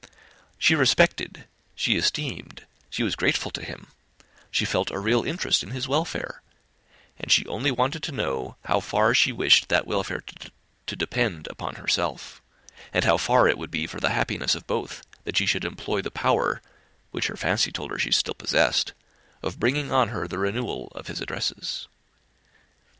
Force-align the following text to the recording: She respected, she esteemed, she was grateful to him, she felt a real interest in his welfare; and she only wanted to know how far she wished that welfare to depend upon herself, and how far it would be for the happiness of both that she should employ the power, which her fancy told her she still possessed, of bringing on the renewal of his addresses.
She 0.57 0.73
respected, 0.73 1.45
she 1.75 1.95
esteemed, 1.95 2.65
she 2.89 3.03
was 3.03 3.15
grateful 3.15 3.51
to 3.51 3.63
him, 3.63 3.85
she 4.49 4.65
felt 4.65 4.89
a 4.89 4.97
real 4.97 5.21
interest 5.23 5.61
in 5.61 5.69
his 5.69 5.87
welfare; 5.87 6.41
and 7.19 7.31
she 7.31 7.45
only 7.45 7.69
wanted 7.69 8.01
to 8.01 8.11
know 8.11 8.55
how 8.65 8.79
far 8.79 9.13
she 9.13 9.31
wished 9.31 9.67
that 9.69 9.85
welfare 9.85 10.23
to 10.87 10.95
depend 10.95 11.45
upon 11.51 11.75
herself, 11.75 12.41
and 12.91 13.05
how 13.05 13.17
far 13.17 13.47
it 13.47 13.59
would 13.59 13.69
be 13.69 13.85
for 13.85 13.99
the 13.99 14.09
happiness 14.09 14.55
of 14.55 14.65
both 14.65 15.03
that 15.25 15.37
she 15.37 15.45
should 15.45 15.63
employ 15.65 16.01
the 16.01 16.09
power, 16.09 16.63
which 17.11 17.27
her 17.27 17.37
fancy 17.37 17.71
told 17.71 17.91
her 17.91 17.99
she 17.99 18.09
still 18.11 18.33
possessed, 18.33 18.93
of 19.43 19.59
bringing 19.59 19.91
on 19.91 20.07
the 20.27 20.39
renewal 20.39 20.91
of 20.95 21.05
his 21.05 21.21
addresses. 21.21 21.87